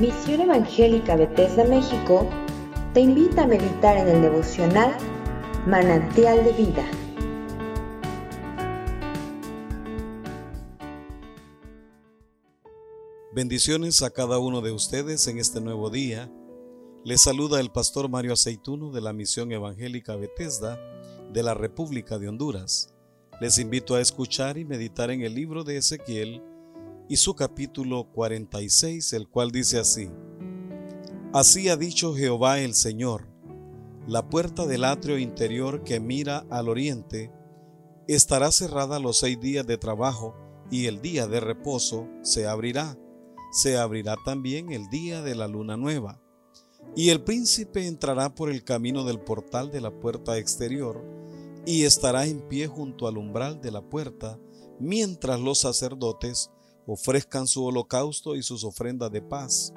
Misión 0.00 0.40
Evangélica 0.40 1.14
Bethesda 1.14 1.62
México 1.64 2.26
te 2.94 3.00
invita 3.00 3.42
a 3.42 3.46
meditar 3.46 3.98
en 3.98 4.08
el 4.08 4.22
devocional 4.22 4.96
Manantial 5.66 6.42
de 6.42 6.52
Vida. 6.54 6.90
Bendiciones 13.34 14.02
a 14.02 14.08
cada 14.08 14.38
uno 14.38 14.62
de 14.62 14.72
ustedes 14.72 15.28
en 15.28 15.36
este 15.36 15.60
nuevo 15.60 15.90
día. 15.90 16.32
Les 17.04 17.20
saluda 17.20 17.60
el 17.60 17.70
pastor 17.70 18.08
Mario 18.08 18.32
Aceituno 18.32 18.92
de 18.92 19.02
la 19.02 19.12
Misión 19.12 19.52
Evangélica 19.52 20.16
Bethesda 20.16 20.80
de 21.30 21.42
la 21.42 21.52
República 21.52 22.18
de 22.18 22.30
Honduras. 22.30 22.94
Les 23.38 23.58
invito 23.58 23.96
a 23.96 24.00
escuchar 24.00 24.56
y 24.56 24.64
meditar 24.64 25.10
en 25.10 25.20
el 25.20 25.34
libro 25.34 25.62
de 25.62 25.76
Ezequiel 25.76 26.42
y 27.10 27.16
su 27.16 27.34
capítulo 27.34 28.04
46, 28.12 29.14
el 29.14 29.28
cual 29.28 29.50
dice 29.50 29.80
así. 29.80 30.08
Así 31.32 31.68
ha 31.68 31.76
dicho 31.76 32.14
Jehová 32.14 32.60
el 32.60 32.72
Señor, 32.72 33.26
la 34.06 34.28
puerta 34.30 34.64
del 34.64 34.84
atrio 34.84 35.18
interior 35.18 35.82
que 35.82 35.98
mira 35.98 36.46
al 36.50 36.68
oriente 36.68 37.32
estará 38.06 38.52
cerrada 38.52 39.00
los 39.00 39.18
seis 39.18 39.40
días 39.40 39.66
de 39.66 39.76
trabajo 39.76 40.36
y 40.70 40.86
el 40.86 41.02
día 41.02 41.26
de 41.26 41.40
reposo 41.40 42.06
se 42.22 42.46
abrirá. 42.46 42.96
Se 43.50 43.76
abrirá 43.76 44.14
también 44.24 44.70
el 44.70 44.88
día 44.88 45.20
de 45.20 45.34
la 45.34 45.48
luna 45.48 45.76
nueva. 45.76 46.22
Y 46.94 47.08
el 47.08 47.24
príncipe 47.24 47.88
entrará 47.88 48.32
por 48.36 48.50
el 48.50 48.62
camino 48.62 49.02
del 49.02 49.18
portal 49.18 49.72
de 49.72 49.80
la 49.80 49.90
puerta 49.90 50.38
exterior 50.38 51.04
y 51.66 51.82
estará 51.82 52.26
en 52.26 52.40
pie 52.46 52.68
junto 52.68 53.08
al 53.08 53.18
umbral 53.18 53.60
de 53.60 53.72
la 53.72 53.82
puerta 53.82 54.38
mientras 54.78 55.40
los 55.40 55.58
sacerdotes 55.58 56.52
ofrezcan 56.86 57.46
su 57.46 57.64
holocausto 57.64 58.36
y 58.36 58.42
sus 58.42 58.64
ofrendas 58.64 59.10
de 59.10 59.22
paz 59.22 59.72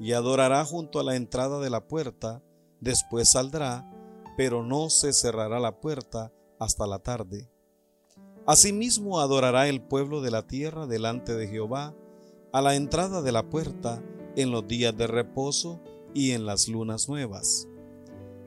y 0.00 0.12
adorará 0.12 0.64
junto 0.64 0.98
a 0.98 1.04
la 1.04 1.16
entrada 1.16 1.60
de 1.60 1.68
la 1.70 1.86
puerta, 1.86 2.42
después 2.80 3.30
saldrá, 3.30 3.88
pero 4.36 4.62
no 4.62 4.88
se 4.88 5.12
cerrará 5.12 5.60
la 5.60 5.80
puerta 5.80 6.32
hasta 6.58 6.86
la 6.86 6.98
tarde. 6.98 7.50
Asimismo 8.46 9.20
adorará 9.20 9.68
el 9.68 9.82
pueblo 9.82 10.22
de 10.22 10.30
la 10.30 10.46
tierra 10.46 10.86
delante 10.86 11.34
de 11.34 11.48
Jehová, 11.48 11.94
a 12.52 12.62
la 12.62 12.74
entrada 12.74 13.20
de 13.22 13.32
la 13.32 13.48
puerta, 13.48 14.02
en 14.36 14.50
los 14.50 14.66
días 14.66 14.96
de 14.96 15.06
reposo 15.06 15.80
y 16.14 16.30
en 16.30 16.46
las 16.46 16.68
lunas 16.68 17.08
nuevas. 17.08 17.68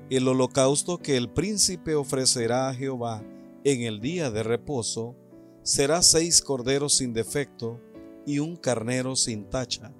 El 0.09 0.27
holocausto 0.27 0.97
que 0.97 1.17
el 1.17 1.29
príncipe 1.29 1.95
ofrecerá 1.95 2.69
a 2.69 2.73
Jehová 2.73 3.23
en 3.63 3.81
el 3.81 4.01
día 4.01 4.31
de 4.31 4.43
reposo 4.43 5.15
será 5.61 6.01
seis 6.01 6.41
corderos 6.41 6.97
sin 6.97 7.13
defecto 7.13 7.79
y 8.25 8.39
un 8.39 8.55
carnero 8.55 9.15
sin 9.15 9.49
tacha 9.49 9.93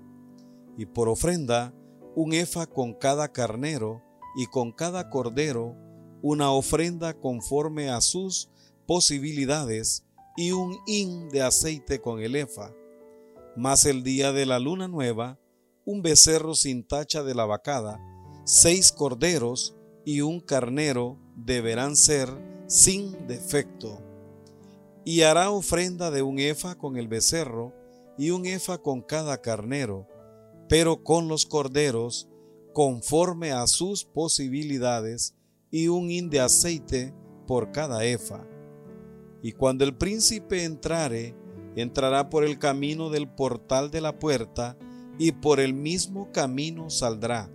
y 0.78 0.86
por 0.86 1.10
ofrenda 1.10 1.74
un 2.16 2.34
efa 2.34 2.68
con 2.68 2.94
cada 2.94 3.32
carnero 3.32 4.02
y 4.36 4.48
con 4.48 4.72
cada 4.72 5.10
cordero 5.10 5.76
una 6.22 6.52
ofrenda 6.52 7.14
conforme 7.14 7.90
a 7.90 8.02
sus 8.02 8.50
posibilidades 8.86 10.06
y 10.38 10.52
un 10.52 10.78
hin 10.88 11.30
de 11.30 11.42
aceite 11.42 12.00
con 12.00 12.20
el 12.20 12.36
efa. 12.36 12.74
Mas 13.56 13.86
el 13.86 14.04
día 14.04 14.32
de 14.32 14.46
la 14.46 14.60
luna 14.60 14.88
nueva, 14.88 15.40
un 15.86 16.02
becerro 16.02 16.56
sin 16.56 16.88
tacha 16.88 17.24
de 17.24 17.36
la 17.36 17.46
vacada, 17.46 18.00
seis 18.46 18.92
corderos 18.92 19.76
y 20.06 20.22
un 20.22 20.40
carnero 20.40 21.20
deberán 21.36 21.96
ser 21.96 22.30
sin 22.68 23.28
defecto. 23.28 24.02
Y 25.06 25.22
hará 25.22 25.52
ofrenda 25.52 26.10
de 26.10 26.22
un 26.22 26.40
efa 26.40 26.76
con 26.76 26.98
el 26.98 27.08
becerro 27.08 27.74
y 28.18 28.32
un 28.32 28.46
efa 28.46 28.78
con 28.78 29.02
cada 29.02 29.42
carnero, 29.42 30.08
pero 30.70 31.04
con 31.04 31.28
los 31.28 31.46
corderos 31.46 32.30
conforme 32.74 33.52
a 33.52 33.68
sus 33.68 34.04
posibilidades 34.04 35.36
y 35.72 35.88
un 35.88 36.10
hin 36.10 36.30
de 36.30 36.40
aceite 36.40 37.14
por 37.48 37.72
cada 37.72 38.06
efa. 38.06 38.46
Y 39.42 39.52
cuando 39.52 39.84
el 39.84 39.96
príncipe 39.96 40.64
entrare, 40.64 41.36
entrará 41.76 42.30
por 42.30 42.44
el 42.44 42.60
camino 42.60 43.10
del 43.10 43.28
portal 43.28 43.92
de 43.92 44.02
la 44.02 44.18
puerta 44.18 44.78
y 45.18 45.34
por 45.34 45.60
el 45.60 45.74
mismo 45.74 46.32
camino 46.32 46.90
saldrá. 46.90 47.50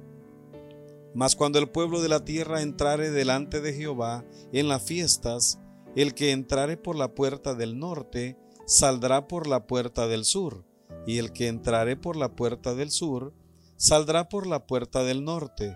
Mas 1.14 1.34
cuando 1.34 1.58
el 1.58 1.70
pueblo 1.70 2.00
de 2.00 2.08
la 2.08 2.24
tierra 2.24 2.62
entrare 2.62 3.10
delante 3.10 3.60
de 3.60 3.72
Jehová 3.72 4.24
en 4.52 4.68
las 4.68 4.82
fiestas, 4.82 5.58
el 5.96 6.14
que 6.14 6.32
entrare 6.32 6.76
por 6.76 6.96
la 6.96 7.14
puerta 7.14 7.54
del 7.54 7.78
norte, 7.78 8.36
saldrá 8.68 9.26
por 9.26 9.46
la 9.46 9.66
puerta 9.66 10.06
del 10.08 10.26
sur 10.26 10.66
y 11.06 11.16
el 11.16 11.32
que 11.32 11.48
entrare 11.48 11.96
por 11.96 12.16
la 12.16 12.36
puerta 12.36 12.74
del 12.74 12.90
sur, 12.90 13.32
saldrá 13.76 14.28
por 14.28 14.46
la 14.46 14.66
puerta 14.66 15.04
del 15.04 15.24
norte. 15.24 15.74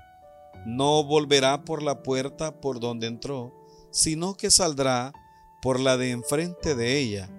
No 0.67 1.03
volverá 1.03 1.65
por 1.65 1.83
la 1.83 2.03
puerta 2.03 2.61
por 2.61 2.81
donde 2.81 3.07
entró, 3.07 3.51
sino 3.91 4.37
que 4.37 4.51
saldrá 4.51 5.15
por 5.63 5.81
la 5.81 5.97
de 5.97 6.11
enfrente 6.11 6.75
de 6.75 6.99
ella. 6.99 7.31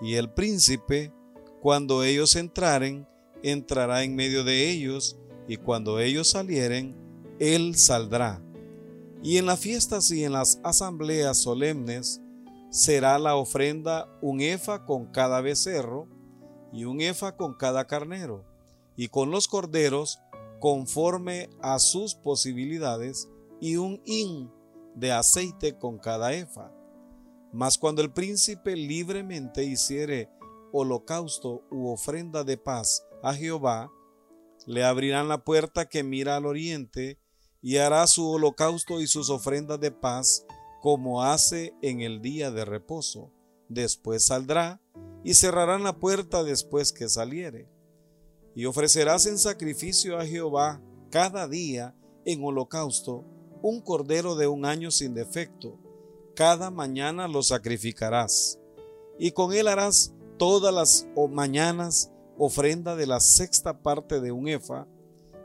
Y 0.00 0.14
el 0.14 0.30
príncipe, 0.32 1.12
cuando 1.60 2.04
ellos 2.04 2.36
entraren, 2.36 3.08
entrará 3.42 4.04
en 4.04 4.14
medio 4.14 4.44
de 4.44 4.70
ellos, 4.70 5.18
y 5.48 5.56
cuando 5.56 5.98
ellos 5.98 6.28
salieren, 6.28 6.96
él 7.40 7.74
saldrá. 7.76 8.40
Y 9.24 9.38
en 9.38 9.46
las 9.46 9.58
fiestas 9.58 10.08
y 10.12 10.22
en 10.22 10.34
las 10.34 10.60
asambleas 10.62 11.38
solemnes 11.38 12.20
será 12.74 13.20
la 13.20 13.36
ofrenda 13.36 14.08
un 14.20 14.40
efa 14.40 14.84
con 14.84 15.06
cada 15.06 15.40
becerro, 15.40 16.08
y 16.72 16.86
un 16.86 17.00
efa 17.00 17.36
con 17.36 17.54
cada 17.54 17.86
carnero, 17.86 18.44
y 18.96 19.06
con 19.06 19.30
los 19.30 19.46
corderos 19.46 20.18
conforme 20.58 21.50
a 21.62 21.78
sus 21.78 22.16
posibilidades, 22.16 23.28
y 23.60 23.76
un 23.76 24.02
hin 24.04 24.50
de 24.96 25.12
aceite 25.12 25.78
con 25.78 25.98
cada 25.98 26.34
efa. 26.34 26.72
Mas 27.52 27.78
cuando 27.78 28.02
el 28.02 28.12
príncipe 28.12 28.74
libremente 28.74 29.62
hiciere 29.62 30.28
holocausto 30.72 31.62
u 31.70 31.90
ofrenda 31.92 32.42
de 32.42 32.56
paz 32.56 33.06
a 33.22 33.34
Jehová, 33.34 33.88
le 34.66 34.82
abrirán 34.82 35.28
la 35.28 35.44
puerta 35.44 35.88
que 35.88 36.02
mira 36.02 36.34
al 36.36 36.44
oriente, 36.44 37.20
y 37.62 37.76
hará 37.76 38.04
su 38.08 38.28
holocausto 38.28 39.00
y 39.00 39.06
sus 39.06 39.30
ofrendas 39.30 39.78
de 39.78 39.92
paz 39.92 40.44
como 40.84 41.22
hace 41.22 41.74
en 41.80 42.02
el 42.02 42.20
día 42.20 42.50
de 42.50 42.66
reposo. 42.66 43.32
Después 43.70 44.26
saldrá 44.26 44.82
y 45.24 45.32
cerrarán 45.32 45.82
la 45.82 45.98
puerta 45.98 46.44
después 46.44 46.92
que 46.92 47.08
saliere. 47.08 47.70
Y 48.54 48.66
ofrecerás 48.66 49.24
en 49.24 49.38
sacrificio 49.38 50.18
a 50.18 50.26
Jehová 50.26 50.82
cada 51.10 51.48
día 51.48 51.96
en 52.26 52.44
holocausto 52.44 53.24
un 53.62 53.80
cordero 53.80 54.36
de 54.36 54.46
un 54.46 54.66
año 54.66 54.90
sin 54.90 55.14
defecto. 55.14 55.78
Cada 56.36 56.70
mañana 56.70 57.28
lo 57.28 57.42
sacrificarás. 57.42 58.58
Y 59.18 59.30
con 59.30 59.54
él 59.54 59.68
harás 59.68 60.12
todas 60.36 60.74
las 60.74 61.08
mañanas 61.30 62.12
ofrenda 62.36 62.94
de 62.94 63.06
la 63.06 63.20
sexta 63.20 63.80
parte 63.80 64.20
de 64.20 64.32
un 64.32 64.48
efa 64.48 64.86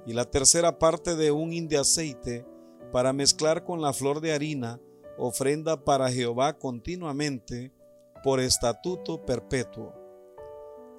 y 0.06 0.12
la 0.12 0.30
tercera 0.30 0.80
parte 0.80 1.16
de 1.16 1.32
un 1.32 1.54
hin 1.54 1.70
de 1.70 1.78
aceite 1.78 2.46
para 2.92 3.14
mezclar 3.14 3.64
con 3.64 3.80
la 3.80 3.94
flor 3.94 4.20
de 4.20 4.34
harina, 4.34 4.82
ofrenda 5.20 5.84
para 5.84 6.12
Jehová 6.12 6.58
continuamente 6.58 7.74
por 8.24 8.40
estatuto 8.40 9.26
perpetuo. 9.26 9.94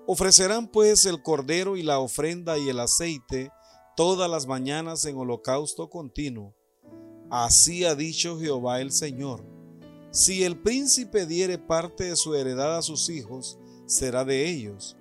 Ofrecerán 0.06 0.68
pues 0.68 1.04
el 1.04 1.22
cordero 1.22 1.76
y 1.76 1.82
la 1.82 1.98
ofrenda 1.98 2.58
y 2.58 2.68
el 2.68 2.80
aceite 2.80 3.50
todas 3.96 4.30
las 4.30 4.46
mañanas 4.46 5.04
en 5.04 5.16
holocausto 5.16 5.88
continuo. 5.90 6.54
Así 7.30 7.84
ha 7.84 7.94
dicho 7.94 8.38
Jehová 8.38 8.80
el 8.80 8.92
Señor. 8.92 9.44
Si 10.10 10.42
el 10.42 10.60
príncipe 10.60 11.26
diere 11.26 11.58
parte 11.58 12.04
de 12.04 12.16
su 12.16 12.34
heredad 12.34 12.76
a 12.76 12.82
sus 12.82 13.08
hijos, 13.08 13.58
será 13.86 14.24
de 14.24 14.48
ellos, 14.48 14.96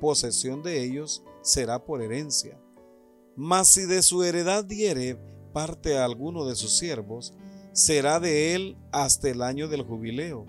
posesión 0.00 0.62
de 0.62 0.82
ellos 0.82 1.22
será 1.42 1.84
por 1.84 2.00
herencia. 2.00 2.58
Mas 3.36 3.68
si 3.68 3.84
de 3.84 4.02
su 4.02 4.22
heredad 4.22 4.64
diere 4.64 5.18
parte 5.52 5.98
a 5.98 6.04
alguno 6.04 6.46
de 6.46 6.54
sus 6.54 6.78
siervos, 6.78 7.34
será 7.74 8.20
de 8.20 8.54
él 8.54 8.78
hasta 8.92 9.28
el 9.28 9.42
año 9.42 9.68
del 9.68 9.82
jubileo 9.82 10.46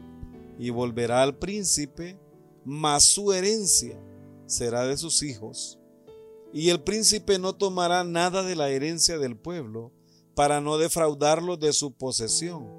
y 0.58 0.70
volverá 0.70 1.24
al 1.24 1.38
príncipe, 1.38 2.18
mas 2.64 3.04
su 3.04 3.34
herencia 3.34 4.00
será 4.46 4.86
de 4.86 4.96
sus 4.96 5.24
hijos. 5.24 5.80
Y 6.54 6.70
el 6.70 6.82
príncipe 6.82 7.38
no 7.40 7.54
tomará 7.54 8.04
nada 8.04 8.44
de 8.44 8.56
la 8.56 8.70
herencia 8.70 9.18
del 9.18 9.36
pueblo 9.36 9.92
para 10.36 10.62
no 10.62 10.78
defraudarlo 10.78 11.58
de 11.58 11.74
su 11.74 11.94
posesión. 11.94 12.70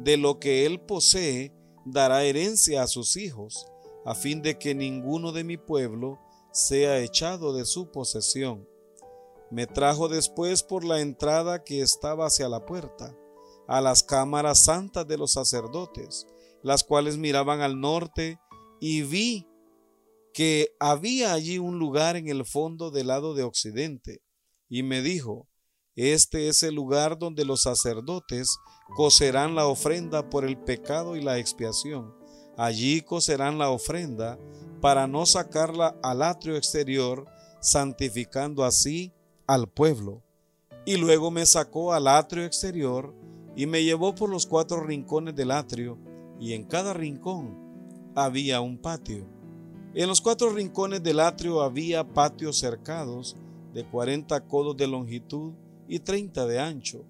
De 0.00 0.16
lo 0.16 0.38
que 0.38 0.64
él 0.66 0.80
posee 0.80 1.52
dará 1.84 2.24
herencia 2.24 2.82
a 2.82 2.86
sus 2.86 3.16
hijos, 3.16 3.66
a 4.04 4.14
fin 4.14 4.40
de 4.40 4.56
que 4.56 4.74
ninguno 4.74 5.32
de 5.32 5.42
mi 5.42 5.56
pueblo 5.56 6.20
sea 6.52 7.00
echado 7.00 7.52
de 7.52 7.64
su 7.64 7.90
posesión. 7.90 8.68
Me 9.50 9.66
trajo 9.66 10.08
después 10.08 10.62
por 10.62 10.84
la 10.84 11.00
entrada 11.00 11.64
que 11.64 11.80
estaba 11.80 12.26
hacia 12.26 12.48
la 12.48 12.64
puerta, 12.64 13.14
a 13.68 13.80
las 13.80 14.02
cámaras 14.02 14.64
santas 14.64 15.06
de 15.06 15.18
los 15.18 15.32
sacerdotes, 15.32 16.26
las 16.62 16.84
cuales 16.84 17.16
miraban 17.16 17.60
al 17.60 17.80
norte, 17.80 18.38
y 18.80 19.02
vi 19.02 19.46
que 20.32 20.74
había 20.80 21.32
allí 21.32 21.58
un 21.58 21.78
lugar 21.78 22.16
en 22.16 22.28
el 22.28 22.44
fondo 22.44 22.90
del 22.90 23.06
lado 23.06 23.34
de 23.34 23.42
occidente, 23.42 24.22
y 24.68 24.82
me 24.82 25.00
dijo, 25.00 25.48
este 25.96 26.48
es 26.48 26.62
el 26.62 26.74
lugar 26.74 27.18
donde 27.18 27.46
los 27.46 27.62
sacerdotes 27.62 28.58
cocerán 28.96 29.54
la 29.54 29.66
ofrenda 29.66 30.28
por 30.28 30.44
el 30.44 30.58
pecado 30.58 31.16
y 31.16 31.22
la 31.22 31.38
expiación. 31.38 32.14
Allí 32.58 33.00
cocerán 33.00 33.56
la 33.58 33.70
ofrenda 33.70 34.38
para 34.82 35.06
no 35.06 35.24
sacarla 35.24 35.96
al 36.02 36.22
atrio 36.22 36.56
exterior, 36.56 37.26
santificando 37.60 38.62
así 38.62 39.14
al 39.46 39.68
pueblo. 39.68 40.22
Y 40.84 40.96
luego 40.96 41.30
me 41.30 41.46
sacó 41.46 41.94
al 41.94 42.08
atrio 42.08 42.44
exterior 42.44 43.14
y 43.56 43.66
me 43.66 43.82
llevó 43.82 44.14
por 44.14 44.28
los 44.28 44.46
cuatro 44.46 44.80
rincones 44.84 45.34
del 45.34 45.50
atrio, 45.50 45.98
y 46.38 46.52
en 46.52 46.64
cada 46.64 46.92
rincón 46.92 47.58
había 48.14 48.60
un 48.60 48.78
patio. 48.78 49.26
En 49.94 50.08
los 50.08 50.20
cuatro 50.20 50.50
rincones 50.50 51.02
del 51.02 51.20
atrio 51.20 51.62
había 51.62 52.06
patios 52.06 52.58
cercados 52.58 53.34
de 53.72 53.84
cuarenta 53.84 54.46
codos 54.46 54.76
de 54.76 54.86
longitud 54.86 55.54
y 55.88 56.00
treinta 56.00 56.46
de 56.46 56.60
ancho. 56.60 57.06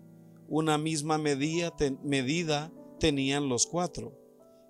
Una 0.48 0.78
misma 0.78 1.18
medida, 1.18 1.74
medida 2.04 2.72
tenían 3.00 3.48
los 3.48 3.66
cuatro. 3.66 4.12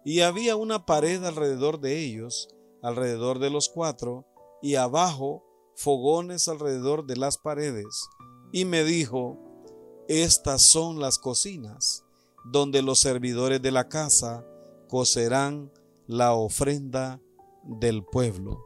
Y 0.03 0.21
había 0.21 0.57
una 0.57 0.87
pared 0.87 1.23
alrededor 1.25 1.81
de 1.81 1.99
ellos, 1.99 2.49
alrededor 2.83 3.39
de 3.39 3.51
los 3.51 3.69
cuatro, 3.69 4.25
y 4.63 4.77
abajo 4.77 5.45
fogones 5.75 6.49
alrededor 6.49 7.05
de 7.07 7.17
las 7.17 7.37
paredes. 7.37 8.09
Y 8.53 8.65
me 8.65 8.85
dijo, 8.85 9.39
estas 10.09 10.63
son 10.63 11.01
las 11.01 11.19
cocinas, 11.19 12.05
donde 12.45 12.83
los 12.83 13.01
servidores 13.01 13.61
de 13.61 13.73
la 13.73 13.89
casa 13.89 14.47
cocerán 14.89 15.73
la 16.07 16.35
ofrenda 16.35 17.21
del 17.65 18.05
pueblo. 18.05 18.65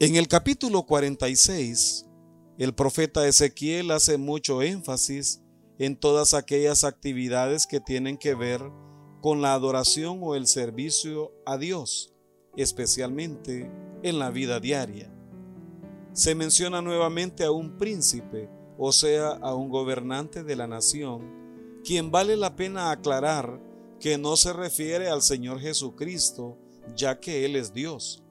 En 0.00 0.16
el 0.16 0.28
capítulo 0.28 0.84
46, 0.84 2.06
el 2.58 2.74
profeta 2.74 3.26
Ezequiel 3.26 3.90
hace 3.90 4.18
mucho 4.18 4.62
énfasis 4.62 5.40
en 5.78 5.96
todas 5.96 6.34
aquellas 6.34 6.84
actividades 6.84 7.66
que 7.66 7.80
tienen 7.80 8.18
que 8.18 8.34
ver 8.34 8.60
con 9.20 9.42
la 9.42 9.54
adoración 9.54 10.20
o 10.22 10.34
el 10.34 10.46
servicio 10.46 11.32
a 11.46 11.56
Dios, 11.56 12.12
especialmente 12.56 13.70
en 14.02 14.18
la 14.18 14.30
vida 14.30 14.60
diaria. 14.60 15.12
Se 16.12 16.34
menciona 16.34 16.82
nuevamente 16.82 17.44
a 17.44 17.50
un 17.50 17.78
príncipe, 17.78 18.48
o 18.78 18.92
sea, 18.92 19.30
a 19.32 19.54
un 19.54 19.68
gobernante 19.68 20.44
de 20.44 20.54
la 20.54 20.68
nación, 20.68 21.80
quien 21.84 22.10
vale 22.12 22.36
la 22.36 22.54
pena 22.54 22.90
aclarar 22.92 23.60
que 24.00 24.16
no 24.16 24.36
se 24.36 24.52
refiere 24.52 25.08
al 25.08 25.20
Señor 25.22 25.58
Jesucristo, 25.58 26.56
ya 26.94 27.18
que 27.18 27.44
Él 27.44 27.56
es 27.56 27.72
Dios. 27.72 28.22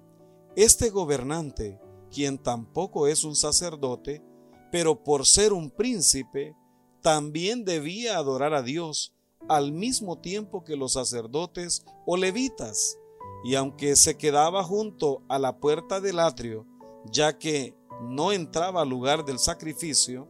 Este 0.56 0.90
gobernante, 0.90 1.80
quien 2.12 2.38
tampoco 2.38 3.08
es 3.08 3.26
un 3.26 3.36
sacerdote, 3.36 4.24
pero 4.72 5.04
por 5.04 5.26
ser 5.26 5.52
un 5.52 5.70
príncipe, 5.70 6.56
también 7.02 7.66
debía 7.66 8.18
adorar 8.18 8.54
a 8.54 8.62
Dios 8.62 9.14
al 9.50 9.72
mismo 9.72 10.20
tiempo 10.20 10.64
que 10.64 10.78
los 10.78 10.94
sacerdotes 10.94 11.86
o 12.06 12.16
levitas, 12.16 12.98
y 13.44 13.56
aunque 13.56 13.96
se 13.96 14.18
quedaba 14.18 14.64
junto 14.64 15.24
a 15.28 15.40
la 15.40 15.60
puerta 15.60 16.00
del 16.00 16.20
atrio, 16.20 16.66
ya 17.12 17.38
que 17.38 17.76
no 18.02 18.32
entraba 18.32 18.82
al 18.82 18.90
lugar 18.90 19.26
del 19.26 19.40
sacrificio, 19.40 20.28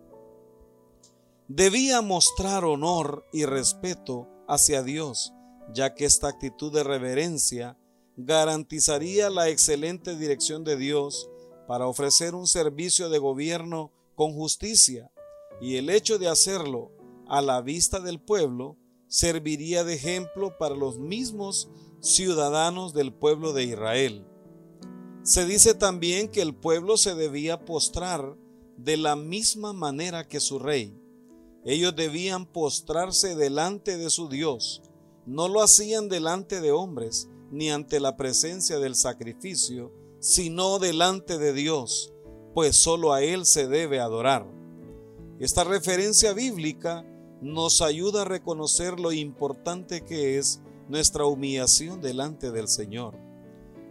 debía 1.47 2.01
mostrar 2.01 2.65
honor 2.65 3.25
y 3.31 3.45
respeto 3.45 4.27
hacia 4.47 4.83
Dios, 4.83 5.33
ya 5.73 5.93
que 5.93 6.05
esta 6.05 6.27
actitud 6.27 6.73
de 6.73 6.83
reverencia 6.83 7.77
garantizaría 8.17 9.29
la 9.29 9.47
excelente 9.49 10.17
dirección 10.17 10.63
de 10.63 10.75
Dios 10.75 11.29
para 11.67 11.87
ofrecer 11.87 12.35
un 12.35 12.47
servicio 12.47 13.09
de 13.09 13.19
gobierno 13.19 13.91
con 14.15 14.33
justicia, 14.33 15.11
y 15.61 15.75
el 15.75 15.89
hecho 15.89 16.17
de 16.17 16.27
hacerlo 16.27 16.91
a 17.27 17.41
la 17.41 17.61
vista 17.61 17.99
del 17.99 18.19
pueblo 18.19 18.77
serviría 19.07 19.83
de 19.83 19.93
ejemplo 19.93 20.57
para 20.57 20.75
los 20.75 20.99
mismos 20.99 21.69
ciudadanos 22.01 22.93
del 22.93 23.13
pueblo 23.13 23.53
de 23.53 23.63
Israel. 23.63 24.27
Se 25.23 25.45
dice 25.45 25.73
también 25.73 26.29
que 26.29 26.41
el 26.41 26.55
pueblo 26.55 26.97
se 26.97 27.15
debía 27.15 27.65
postrar 27.65 28.35
de 28.77 28.97
la 28.97 29.15
misma 29.15 29.73
manera 29.73 30.27
que 30.27 30.39
su 30.39 30.59
rey. 30.59 30.97
Ellos 31.67 31.93
debían 31.97 32.45
postrarse 32.45 33.35
delante 33.35 33.97
de 33.97 34.09
su 34.09 34.29
Dios. 34.29 34.81
No 35.25 35.49
lo 35.49 35.61
hacían 35.61 36.07
delante 36.07 36.61
de 36.61 36.71
hombres, 36.71 37.27
ni 37.51 37.69
ante 37.69 37.99
la 37.99 38.15
presencia 38.15 38.79
del 38.79 38.95
sacrificio, 38.95 39.91
sino 40.21 40.79
delante 40.79 41.37
de 41.37 41.51
Dios, 41.51 42.13
pues 42.53 42.77
solo 42.77 43.11
a 43.11 43.21
Él 43.21 43.45
se 43.45 43.67
debe 43.67 43.99
adorar. 43.99 44.47
Esta 45.41 45.65
referencia 45.65 46.31
bíblica 46.31 47.05
nos 47.41 47.81
ayuda 47.81 48.21
a 48.21 48.25
reconocer 48.25 48.97
lo 48.97 49.11
importante 49.11 50.05
que 50.05 50.37
es 50.37 50.61
nuestra 50.87 51.25
humillación 51.25 51.99
delante 51.99 52.49
del 52.49 52.69
Señor. 52.69 53.19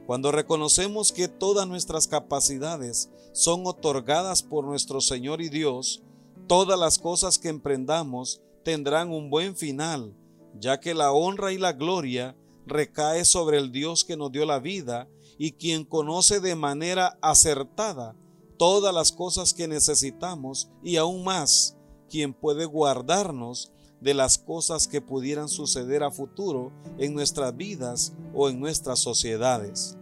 Cuando 0.06 0.32
reconocemos 0.32 1.12
que 1.12 1.28
todas 1.28 1.68
nuestras 1.68 2.08
capacidades 2.08 3.10
son 3.32 3.66
otorgadas 3.66 4.42
por 4.42 4.64
nuestro 4.64 5.02
Señor 5.02 5.42
y 5.42 5.50
Dios, 5.50 6.02
todas 6.46 6.78
las 6.78 6.98
cosas 6.98 7.38
que 7.38 7.48
emprendamos 7.48 8.40
tendrán 8.62 9.10
un 9.10 9.30
buen 9.30 9.56
final, 9.56 10.14
ya 10.58 10.80
que 10.80 10.94
la 10.94 11.12
honra 11.12 11.52
y 11.52 11.58
la 11.58 11.72
gloria 11.72 12.36
recae 12.66 13.24
sobre 13.24 13.58
el 13.58 13.70
Dios 13.70 14.04
que 14.04 14.16
nos 14.16 14.32
dio 14.32 14.44
la 14.44 14.58
vida 14.58 15.08
y 15.38 15.52
quien 15.52 15.84
conoce 15.84 16.40
de 16.40 16.56
manera 16.56 17.18
acertada 17.20 18.16
todas 18.58 18.94
las 18.94 19.12
cosas 19.12 19.52
que 19.54 19.68
necesitamos 19.68 20.70
y 20.82 20.96
aún 20.96 21.24
más, 21.24 21.76
quien 22.08 22.32
puede 22.32 22.64
guardarnos 22.64 23.72
de 24.00 24.14
las 24.14 24.38
cosas 24.38 24.88
que 24.88 25.00
pudieran 25.00 25.48
suceder 25.48 26.02
a 26.02 26.10
futuro 26.10 26.72
en 26.98 27.14
nuestras 27.14 27.56
vidas 27.56 28.12
o 28.34 28.48
en 28.48 28.60
nuestras 28.60 29.00
sociedades. 29.00 29.96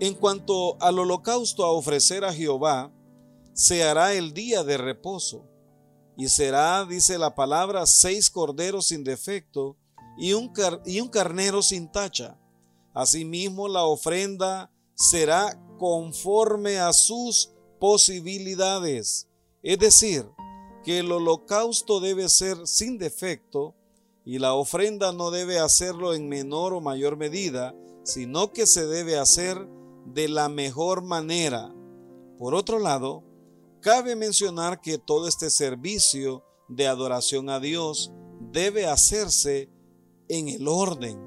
En 0.00 0.14
cuanto 0.14 0.76
al 0.80 0.98
holocausto 0.98 1.64
a 1.64 1.70
ofrecer 1.70 2.24
a 2.24 2.32
Jehová, 2.32 2.92
se 3.52 3.84
hará 3.84 4.14
el 4.14 4.32
día 4.32 4.64
de 4.64 4.76
reposo, 4.76 5.44
y 6.16 6.28
será, 6.28 6.84
dice 6.84 7.18
la 7.18 7.34
palabra, 7.34 7.86
seis 7.86 8.30
corderos 8.30 8.88
sin 8.88 9.04
defecto 9.04 9.76
y 10.18 10.34
un, 10.34 10.52
carnero 11.10 11.62
sin 11.62 11.90
tacha. 11.90 12.38
Asimismo, 12.94 13.68
la 13.68 13.84
ofrenda 13.84 14.70
será 14.94 15.58
conforme 15.78 16.78
a 16.78 16.92
sus 16.92 17.52
posibilidades, 17.80 19.28
es 19.62 19.78
decir, 19.78 20.26
que 20.84 20.98
el 20.98 21.10
holocausto 21.10 22.00
debe 22.00 22.28
ser 22.28 22.66
sin 22.66 22.98
defecto 22.98 23.74
y 24.24 24.38
la 24.38 24.54
ofrenda 24.54 25.12
no 25.12 25.30
debe 25.30 25.58
hacerlo 25.58 26.14
en 26.14 26.28
menor 26.28 26.74
o 26.74 26.80
mayor 26.80 27.16
medida, 27.16 27.74
sino 28.04 28.52
que 28.52 28.66
se 28.66 28.86
debe 28.86 29.18
hacer 29.18 29.66
de 30.06 30.28
la 30.28 30.48
mejor 30.48 31.02
manera. 31.02 31.72
Por 32.38 32.54
otro 32.54 32.78
lado, 32.78 33.24
cabe 33.82 34.16
mencionar 34.16 34.80
que 34.80 34.96
todo 34.96 35.28
este 35.28 35.50
servicio 35.50 36.42
de 36.68 36.86
adoración 36.86 37.50
a 37.50 37.60
Dios 37.60 38.10
debe 38.50 38.86
hacerse 38.86 39.68
en 40.28 40.48
el 40.48 40.66
orden. 40.66 41.20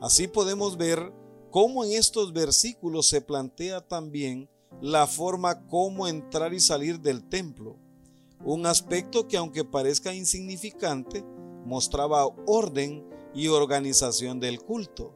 Así 0.00 0.28
podemos 0.28 0.76
ver 0.76 1.12
cómo 1.50 1.84
en 1.84 1.92
estos 1.92 2.32
versículos 2.32 3.08
se 3.08 3.20
plantea 3.20 3.80
también 3.80 4.48
la 4.80 5.06
forma 5.06 5.66
cómo 5.66 6.06
entrar 6.06 6.54
y 6.54 6.60
salir 6.60 7.00
del 7.00 7.28
templo 7.28 7.78
un 8.44 8.66
aspecto 8.66 9.26
que 9.26 9.36
aunque 9.36 9.64
parezca 9.64 10.14
insignificante, 10.14 11.24
mostraba 11.64 12.26
orden 12.46 13.04
y 13.34 13.48
organización 13.48 14.38
del 14.38 14.60
culto. 14.60 15.14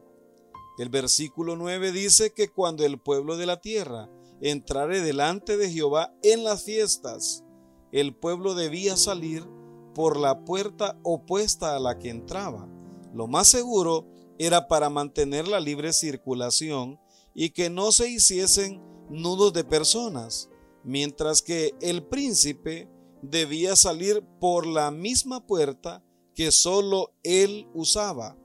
El 0.77 0.89
versículo 0.89 1.55
9 1.55 1.91
dice 1.91 2.33
que 2.33 2.49
cuando 2.49 2.83
el 2.83 2.99
pueblo 2.99 3.37
de 3.37 3.45
la 3.45 3.61
tierra 3.61 4.09
entrare 4.41 5.01
delante 5.01 5.55
de 5.57 5.69
Jehová 5.69 6.13
en 6.23 6.43
las 6.43 6.63
fiestas, 6.63 7.43
el 7.91 8.15
pueblo 8.15 8.55
debía 8.55 8.97
salir 8.97 9.45
por 9.93 10.17
la 10.17 10.43
puerta 10.45 10.97
opuesta 11.03 11.75
a 11.75 11.79
la 11.79 11.99
que 11.99 12.09
entraba. 12.09 12.67
Lo 13.13 13.27
más 13.27 13.49
seguro 13.49 14.07
era 14.39 14.67
para 14.67 14.89
mantener 14.89 15.47
la 15.47 15.59
libre 15.59 15.93
circulación 15.93 16.99
y 17.33 17.51
que 17.51 17.69
no 17.69 17.91
se 17.91 18.09
hiciesen 18.09 18.81
nudos 19.09 19.53
de 19.53 19.63
personas, 19.63 20.49
mientras 20.83 21.41
que 21.41 21.75
el 21.81 22.03
príncipe 22.03 22.89
debía 23.21 23.75
salir 23.75 24.23
por 24.39 24.65
la 24.65 24.89
misma 24.89 25.45
puerta 25.45 26.03
que 26.33 26.51
solo 26.51 27.13
él 27.23 27.67
usaba. 27.73 28.37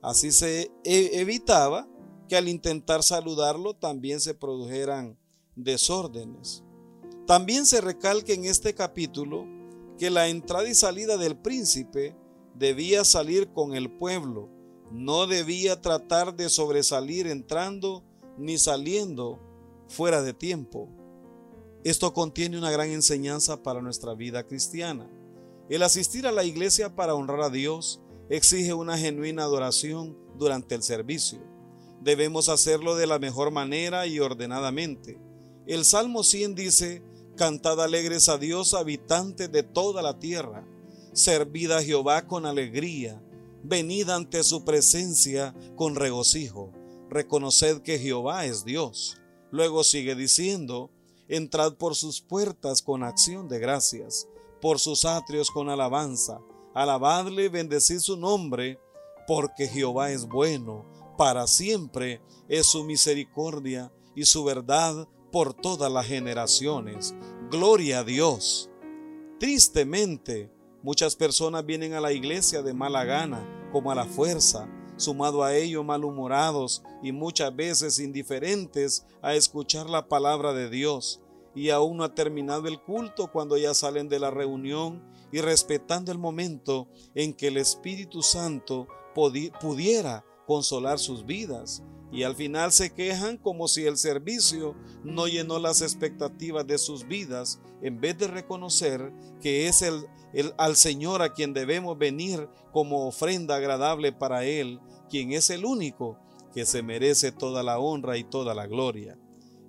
Así 0.00 0.32
se 0.32 0.70
e-, 0.84 1.20
evitaba 1.20 1.88
que 2.28 2.36
al 2.36 2.48
intentar 2.48 3.02
saludarlo 3.02 3.74
también 3.74 4.20
se 4.20 4.34
produjeran 4.34 5.18
desórdenes. 5.56 6.64
También 7.26 7.66
se 7.66 7.80
recalca 7.80 8.32
en 8.32 8.44
este 8.44 8.74
capítulo 8.74 9.46
que 9.98 10.10
la 10.10 10.28
entrada 10.28 10.68
y 10.68 10.74
salida 10.74 11.16
del 11.16 11.36
príncipe 11.36 12.16
debía 12.54 13.04
salir 13.04 13.52
con 13.52 13.74
el 13.74 13.90
pueblo, 13.90 14.48
no 14.90 15.26
debía 15.26 15.80
tratar 15.80 16.34
de 16.36 16.48
sobresalir 16.48 17.26
entrando 17.26 18.04
ni 18.36 18.58
saliendo 18.58 19.40
fuera 19.88 20.22
de 20.22 20.34
tiempo. 20.34 20.88
Esto 21.84 22.12
contiene 22.12 22.58
una 22.58 22.70
gran 22.70 22.90
enseñanza 22.90 23.62
para 23.62 23.80
nuestra 23.80 24.14
vida 24.14 24.46
cristiana. 24.46 25.08
El 25.68 25.82
asistir 25.82 26.26
a 26.26 26.32
la 26.32 26.44
iglesia 26.44 26.94
para 26.94 27.14
honrar 27.14 27.40
a 27.40 27.50
Dios 27.50 28.00
exige 28.28 28.74
una 28.74 28.98
genuina 28.98 29.44
adoración 29.44 30.16
durante 30.38 30.74
el 30.74 30.82
servicio. 30.82 31.40
Debemos 32.00 32.48
hacerlo 32.48 32.96
de 32.96 33.06
la 33.06 33.18
mejor 33.18 33.50
manera 33.50 34.06
y 34.06 34.20
ordenadamente. 34.20 35.18
El 35.66 35.84
Salmo 35.84 36.24
100 36.24 36.54
dice, 36.54 37.02
Cantad 37.36 37.80
alegres 37.80 38.28
a 38.28 38.36
Dios, 38.36 38.74
habitantes 38.74 39.50
de 39.50 39.62
toda 39.62 40.02
la 40.02 40.18
tierra. 40.18 40.66
Servid 41.12 41.70
a 41.70 41.82
Jehová 41.82 42.26
con 42.26 42.46
alegría. 42.46 43.22
Venid 43.62 44.10
ante 44.10 44.42
su 44.42 44.64
presencia 44.64 45.54
con 45.76 45.94
regocijo. 45.94 46.72
Reconoced 47.08 47.82
que 47.82 47.98
Jehová 47.98 48.44
es 48.44 48.64
Dios. 48.64 49.16
Luego 49.50 49.84
sigue 49.84 50.14
diciendo, 50.14 50.90
Entrad 51.28 51.74
por 51.74 51.94
sus 51.94 52.20
puertas 52.20 52.82
con 52.82 53.04
acción 53.04 53.48
de 53.48 53.58
gracias, 53.58 54.26
por 54.60 54.80
sus 54.80 55.04
atrios 55.04 55.50
con 55.50 55.70
alabanza. 55.70 56.40
Alabadle 56.74 57.48
bendecid 57.48 58.00
su 58.00 58.16
nombre, 58.16 58.78
porque 59.26 59.68
Jehová 59.68 60.10
es 60.10 60.26
bueno, 60.26 60.84
para 61.16 61.46
siempre 61.46 62.20
es 62.48 62.66
su 62.66 62.84
misericordia 62.84 63.92
y 64.14 64.24
su 64.24 64.42
verdad 64.44 65.08
por 65.32 65.54
todas 65.54 65.90
las 65.90 66.06
generaciones. 66.06 67.14
Gloria 67.50 68.00
a 68.00 68.04
Dios. 68.04 68.70
Tristemente, 69.40 70.52
muchas 70.82 71.16
personas 71.16 71.64
vienen 71.64 71.94
a 71.94 72.00
la 72.00 72.12
iglesia 72.12 72.62
de 72.62 72.74
mala 72.74 73.04
gana, 73.04 73.68
como 73.72 73.90
a 73.90 73.94
la 73.94 74.04
fuerza, 74.04 74.68
sumado 74.96 75.42
a 75.42 75.56
ello 75.56 75.82
malhumorados 75.82 76.82
y 77.02 77.12
muchas 77.12 77.56
veces 77.56 77.98
indiferentes 77.98 79.06
a 79.22 79.34
escuchar 79.34 79.88
la 79.88 80.06
palabra 80.06 80.52
de 80.52 80.68
Dios. 80.68 81.20
Y 81.54 81.70
aún 81.70 81.96
no 81.96 82.04
ha 82.04 82.14
terminado 82.14 82.68
el 82.68 82.80
culto 82.80 83.32
cuando 83.32 83.56
ya 83.56 83.74
salen 83.74 84.08
de 84.08 84.20
la 84.20 84.30
reunión 84.30 85.02
y 85.32 85.40
respetando 85.40 86.12
el 86.12 86.18
momento 86.18 86.88
en 87.14 87.32
que 87.32 87.48
el 87.48 87.56
Espíritu 87.56 88.22
Santo 88.22 88.86
pudiera 89.14 90.24
consolar 90.46 90.98
sus 90.98 91.24
vidas 91.24 91.82
y 92.12 92.24
al 92.24 92.36
final 92.36 92.72
se 92.72 92.92
quejan 92.92 93.38
como 93.38 93.68
si 93.68 93.86
el 93.86 93.96
servicio 93.96 94.76
no 95.02 95.26
llenó 95.26 95.58
las 95.58 95.80
expectativas 95.80 96.66
de 96.66 96.76
sus 96.76 97.08
vidas, 97.08 97.58
en 97.80 98.00
vez 98.00 98.18
de 98.18 98.28
reconocer 98.28 99.12
que 99.40 99.66
es 99.66 99.80
el, 99.80 100.04
al 100.58 100.76
Señor 100.76 101.22
a 101.22 101.32
quien 101.32 101.54
debemos 101.54 101.98
venir 101.98 102.48
como 102.70 103.08
ofrenda 103.08 103.56
agradable 103.56 104.12
para 104.12 104.44
Él, 104.44 104.78
quien 105.08 105.32
es 105.32 105.48
el 105.48 105.64
único 105.64 106.18
que 106.52 106.66
se 106.66 106.82
merece 106.82 107.32
toda 107.32 107.62
la 107.62 107.78
honra 107.78 108.18
y 108.18 108.24
toda 108.24 108.54
la 108.54 108.66
gloria. 108.66 109.18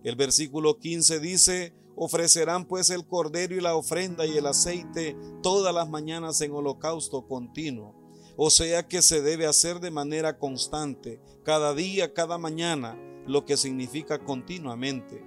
El 0.04 0.18
versículo 0.18 0.80
15 0.80 1.22
dice, 1.22 1.74
ofrecerán 1.96 2.66
pues 2.66 2.90
el 2.90 3.08
cordero 3.08 3.56
y 3.56 3.62
la 3.62 3.76
ofrenda 3.76 4.26
y 4.26 4.38
el 4.38 4.48
aceite 4.48 5.16
todas 5.42 5.74
las 5.74 5.88
mañanas 5.90 6.42
en 6.42 6.52
holocausto 6.52 7.26
continuo 7.26 8.03
o 8.36 8.50
sea 8.50 8.88
que 8.88 9.02
se 9.02 9.22
debe 9.22 9.46
hacer 9.46 9.80
de 9.80 9.92
manera 9.92 10.38
constante, 10.38 11.20
cada 11.44 11.74
día, 11.74 12.13
cada 12.13 12.38
mañana, 12.38 12.98
lo 13.28 13.46
que 13.46 13.58
significa 13.58 14.20
continuamente. 14.20 15.24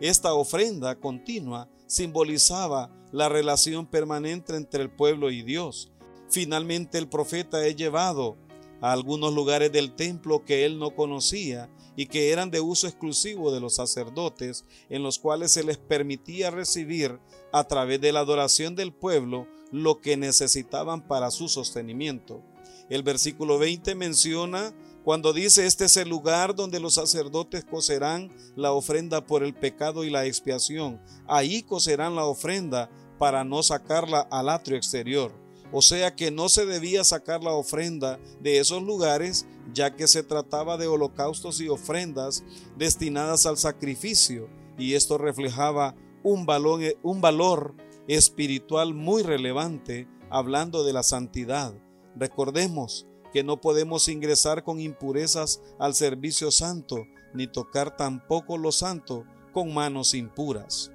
Esta 0.00 0.34
ofrenda 0.34 0.98
continua 0.98 1.68
simbolizaba 1.86 2.90
la 3.12 3.28
relación 3.28 3.86
permanente 3.86 4.56
entre 4.56 4.82
el 4.82 4.90
pueblo 4.90 5.30
y 5.30 5.42
Dios. 5.42 5.90
Finalmente 6.28 6.98
el 6.98 7.08
profeta 7.08 7.66
es 7.66 7.76
llevado 7.76 8.36
a 8.80 8.92
algunos 8.92 9.34
lugares 9.34 9.72
del 9.72 9.94
templo 9.94 10.44
que 10.44 10.64
él 10.64 10.78
no 10.78 10.94
conocía 10.94 11.68
y 11.96 12.06
que 12.06 12.30
eran 12.30 12.50
de 12.50 12.60
uso 12.60 12.86
exclusivo 12.86 13.52
de 13.52 13.60
los 13.60 13.74
sacerdotes, 13.74 14.64
en 14.88 15.02
los 15.02 15.18
cuales 15.18 15.52
se 15.52 15.64
les 15.64 15.76
permitía 15.76 16.50
recibir 16.50 17.18
a 17.52 17.64
través 17.64 18.00
de 18.00 18.12
la 18.12 18.20
adoración 18.20 18.76
del 18.76 18.92
pueblo 18.92 19.48
lo 19.72 20.00
que 20.00 20.16
necesitaban 20.16 21.06
para 21.06 21.30
su 21.30 21.48
sostenimiento. 21.48 22.42
El 22.90 23.02
versículo 23.04 23.58
20 23.58 23.94
menciona 23.94 24.74
cuando 25.04 25.32
dice, 25.32 25.64
este 25.64 25.86
es 25.86 25.96
el 25.96 26.08
lugar 26.08 26.54
donde 26.54 26.80
los 26.80 26.94
sacerdotes 26.94 27.64
cocerán 27.64 28.30
la 28.54 28.72
ofrenda 28.72 29.24
por 29.26 29.42
el 29.42 29.54
pecado 29.54 30.04
y 30.04 30.10
la 30.10 30.26
expiación. 30.26 31.00
Ahí 31.26 31.62
cocerán 31.62 32.16
la 32.16 32.26
ofrenda 32.26 32.90
para 33.18 33.44
no 33.44 33.62
sacarla 33.62 34.20
al 34.30 34.48
atrio 34.48 34.76
exterior. 34.76 35.32
O 35.72 35.82
sea 35.82 36.16
que 36.16 36.30
no 36.30 36.48
se 36.48 36.66
debía 36.66 37.04
sacar 37.04 37.42
la 37.42 37.52
ofrenda 37.52 38.18
de 38.40 38.58
esos 38.58 38.82
lugares, 38.82 39.46
ya 39.72 39.94
que 39.94 40.08
se 40.08 40.22
trataba 40.22 40.76
de 40.76 40.88
holocaustos 40.88 41.60
y 41.60 41.68
ofrendas 41.68 42.42
destinadas 42.76 43.46
al 43.46 43.56
sacrificio, 43.56 44.48
y 44.76 44.94
esto 44.94 45.16
reflejaba 45.16 45.94
un 46.24 46.44
valor, 46.44 46.80
un 47.02 47.20
valor 47.20 47.74
espiritual 48.08 48.94
muy 48.94 49.22
relevante, 49.22 50.08
hablando 50.28 50.82
de 50.82 50.92
la 50.92 51.04
santidad. 51.04 51.72
Recordemos 52.20 53.06
que 53.32 53.42
no 53.42 53.62
podemos 53.62 54.06
ingresar 54.08 54.62
con 54.62 54.78
impurezas 54.78 55.62
al 55.78 55.94
servicio 55.94 56.50
santo, 56.50 57.06
ni 57.32 57.46
tocar 57.46 57.96
tampoco 57.96 58.58
lo 58.58 58.72
santo 58.72 59.24
con 59.54 59.72
manos 59.72 60.12
impuras. 60.12 60.92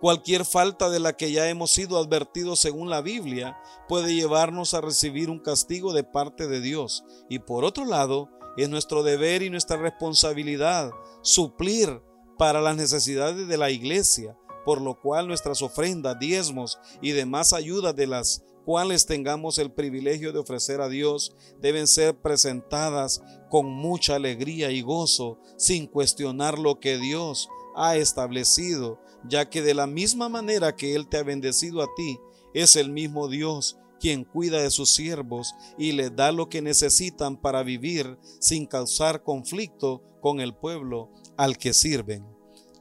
Cualquier 0.00 0.44
falta 0.44 0.90
de 0.90 0.98
la 0.98 1.12
que 1.12 1.30
ya 1.30 1.48
hemos 1.48 1.70
sido 1.70 1.98
advertidos 1.98 2.58
según 2.58 2.90
la 2.90 3.00
Biblia 3.00 3.56
puede 3.86 4.12
llevarnos 4.12 4.74
a 4.74 4.80
recibir 4.80 5.30
un 5.30 5.38
castigo 5.38 5.92
de 5.92 6.02
parte 6.02 6.48
de 6.48 6.60
Dios. 6.60 7.04
Y 7.28 7.38
por 7.38 7.64
otro 7.64 7.84
lado, 7.84 8.28
es 8.56 8.68
nuestro 8.68 9.04
deber 9.04 9.42
y 9.42 9.50
nuestra 9.50 9.76
responsabilidad 9.76 10.90
suplir 11.22 12.02
para 12.38 12.60
las 12.60 12.74
necesidades 12.74 13.46
de 13.46 13.56
la 13.56 13.70
iglesia, 13.70 14.36
por 14.64 14.80
lo 14.80 15.00
cual 15.00 15.28
nuestras 15.28 15.62
ofrendas, 15.62 16.18
diezmos 16.18 16.78
y 17.00 17.12
demás 17.12 17.52
ayudas 17.52 17.94
de 17.94 18.08
las 18.08 18.42
cuales 18.70 19.04
tengamos 19.04 19.58
el 19.58 19.72
privilegio 19.72 20.32
de 20.32 20.38
ofrecer 20.38 20.80
a 20.80 20.88
Dios 20.88 21.34
deben 21.60 21.88
ser 21.88 22.14
presentadas 22.16 23.20
con 23.48 23.66
mucha 23.66 24.14
alegría 24.14 24.70
y 24.70 24.80
gozo, 24.80 25.40
sin 25.56 25.88
cuestionar 25.88 26.56
lo 26.56 26.78
que 26.78 26.96
Dios 26.96 27.48
ha 27.74 27.96
establecido, 27.96 29.00
ya 29.28 29.50
que 29.50 29.60
de 29.60 29.74
la 29.74 29.88
misma 29.88 30.28
manera 30.28 30.76
que 30.76 30.94
Él 30.94 31.08
te 31.08 31.16
ha 31.16 31.24
bendecido 31.24 31.82
a 31.82 31.88
ti, 31.96 32.20
es 32.54 32.76
el 32.76 32.92
mismo 32.92 33.26
Dios 33.26 33.76
quien 33.98 34.22
cuida 34.22 34.62
de 34.62 34.70
sus 34.70 34.94
siervos 34.94 35.52
y 35.76 35.90
les 35.90 36.14
da 36.14 36.30
lo 36.30 36.48
que 36.48 36.62
necesitan 36.62 37.36
para 37.36 37.64
vivir 37.64 38.18
sin 38.38 38.66
causar 38.66 39.24
conflicto 39.24 40.00
con 40.20 40.38
el 40.38 40.54
pueblo 40.54 41.10
al 41.36 41.58
que 41.58 41.74
sirven. 41.74 42.24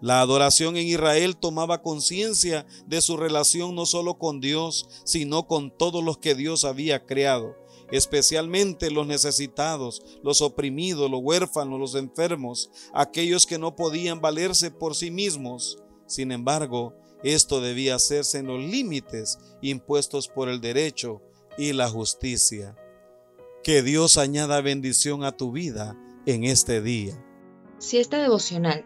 La 0.01 0.21
adoración 0.21 0.77
en 0.77 0.87
Israel 0.87 1.35
tomaba 1.35 1.81
conciencia 1.81 2.65
de 2.87 3.01
su 3.01 3.17
relación 3.17 3.75
no 3.75 3.85
solo 3.85 4.17
con 4.17 4.39
Dios, 4.39 4.87
sino 5.03 5.45
con 5.47 5.71
todos 5.71 6.03
los 6.03 6.17
que 6.17 6.35
Dios 6.35 6.63
había 6.63 7.05
creado, 7.05 7.57
especialmente 7.91 8.91
los 8.91 9.05
necesitados, 9.07 10.01
los 10.23 10.41
oprimidos, 10.41 11.11
los 11.11 11.21
huérfanos, 11.21 11.79
los 11.79 11.95
enfermos, 11.95 12.69
aquellos 12.93 13.45
que 13.45 13.59
no 13.59 13.75
podían 13.75 14.21
valerse 14.21 14.71
por 14.71 14.95
sí 14.95 15.11
mismos. 15.11 15.79
Sin 16.07 16.31
embargo, 16.31 16.93
esto 17.23 17.59
debía 17.59 17.95
hacerse 17.95 18.37
en 18.37 18.47
los 18.47 18.61
límites 18.61 19.37
impuestos 19.61 20.29
por 20.29 20.47
el 20.47 20.61
derecho 20.61 21.21
y 21.57 21.73
la 21.73 21.89
justicia. 21.89 22.77
Que 23.63 23.83
Dios 23.83 24.17
añada 24.17 24.61
bendición 24.61 25.25
a 25.25 25.35
tu 25.35 25.51
vida 25.51 25.97
en 26.25 26.45
este 26.45 26.81
día. 26.81 27.21
Si 27.79 27.97
esta 27.97 28.17
devocional 28.17 28.85